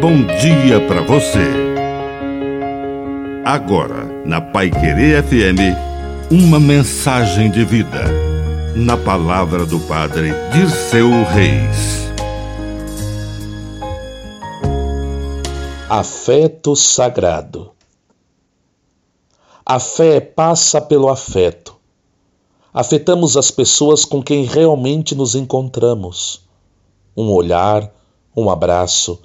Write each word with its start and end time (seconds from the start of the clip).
bom 0.00 0.24
dia 0.40 0.80
para 0.88 1.02
você. 1.02 1.44
Agora, 3.44 4.04
na 4.24 4.40
Pai 4.40 4.70
Querer 4.70 5.22
FM, 5.22 5.76
uma 6.30 6.58
mensagem 6.58 7.50
de 7.50 7.66
vida. 7.66 8.04
Na 8.74 8.96
palavra 8.96 9.66
do 9.66 9.78
Padre 9.80 10.30
Dirceu 10.52 11.10
Reis. 11.24 12.08
Afeto 15.90 16.74
sagrado. 16.74 17.72
A 19.66 19.78
fé 19.78 20.18
passa 20.18 20.80
pelo 20.80 21.10
afeto. 21.10 21.76
Afetamos 22.72 23.36
as 23.36 23.50
pessoas 23.50 24.06
com 24.06 24.22
quem 24.22 24.44
realmente 24.44 25.14
nos 25.14 25.34
encontramos. 25.34 26.48
Um 27.14 27.30
olhar, 27.30 27.92
um 28.34 28.48
abraço, 28.48 29.20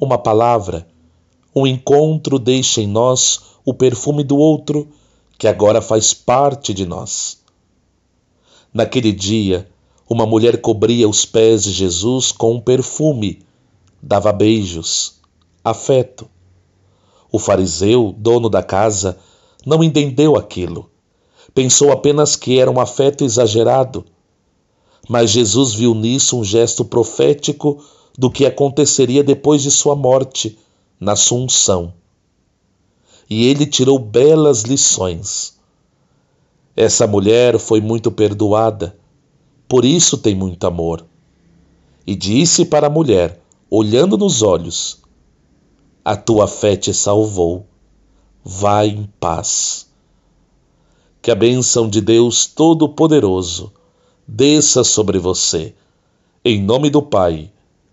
uma 0.00 0.18
palavra, 0.18 0.86
um 1.54 1.66
encontro 1.66 2.38
deixa 2.38 2.80
em 2.80 2.86
nós 2.86 3.40
o 3.64 3.74
perfume 3.74 4.22
do 4.22 4.36
outro 4.36 4.88
que 5.36 5.48
agora 5.48 5.80
faz 5.80 6.14
parte 6.14 6.72
de 6.72 6.86
nós. 6.86 7.38
Naquele 8.72 9.12
dia, 9.12 9.68
uma 10.08 10.24
mulher 10.24 10.60
cobria 10.60 11.08
os 11.08 11.24
pés 11.24 11.64
de 11.64 11.72
Jesus 11.72 12.32
com 12.32 12.54
um 12.54 12.60
perfume, 12.60 13.40
dava 14.02 14.32
beijos, 14.32 15.20
afeto. 15.64 16.28
O 17.30 17.38
fariseu, 17.38 18.14
dono 18.16 18.48
da 18.48 18.62
casa, 18.62 19.18
não 19.66 19.82
entendeu 19.84 20.36
aquilo. 20.36 20.90
Pensou 21.54 21.92
apenas 21.92 22.36
que 22.36 22.58
era 22.58 22.70
um 22.70 22.80
afeto 22.80 23.24
exagerado. 23.24 24.04
Mas 25.08 25.30
Jesus 25.30 25.74
viu 25.74 25.94
nisso 25.94 26.38
um 26.38 26.44
gesto 26.44 26.84
profético 26.84 27.82
do 28.18 28.28
que 28.28 28.44
aconteceria 28.44 29.22
depois 29.22 29.62
de 29.62 29.70
sua 29.70 29.94
morte, 29.94 30.58
na 30.98 31.12
Assunção. 31.12 31.94
E 33.30 33.46
ele 33.46 33.64
tirou 33.64 33.96
belas 33.96 34.62
lições. 34.62 35.56
Essa 36.74 37.06
mulher 37.06 37.60
foi 37.60 37.80
muito 37.80 38.10
perdoada, 38.10 38.98
por 39.68 39.84
isso 39.84 40.18
tem 40.18 40.34
muito 40.34 40.66
amor. 40.66 41.06
E 42.04 42.16
disse 42.16 42.64
para 42.64 42.88
a 42.88 42.90
mulher, 42.90 43.40
olhando 43.70 44.18
nos 44.18 44.42
olhos: 44.42 45.00
A 46.04 46.16
tua 46.16 46.48
fé 46.48 46.74
te 46.74 46.92
salvou. 46.92 47.66
Vai 48.42 48.88
em 48.88 49.04
paz. 49.20 49.86
Que 51.20 51.30
a 51.30 51.34
bênção 51.34 51.88
de 51.88 52.00
Deus 52.00 52.46
Todo-Poderoso 52.46 53.72
desça 54.26 54.82
sobre 54.82 55.18
você. 55.18 55.74
Em 56.44 56.62
nome 56.62 56.88
do 56.88 57.02
Pai 57.02 57.52